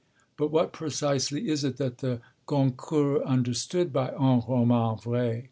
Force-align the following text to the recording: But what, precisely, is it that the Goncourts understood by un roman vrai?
But 0.35 0.47
what, 0.47 0.73
precisely, 0.73 1.47
is 1.47 1.63
it 1.63 1.77
that 1.77 1.99
the 1.99 2.21
Goncourts 2.47 3.23
understood 3.23 3.93
by 3.93 4.07
un 4.17 4.41
roman 4.47 4.97
vrai? 4.97 5.39